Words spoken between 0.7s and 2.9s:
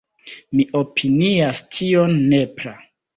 opinias tion nepra.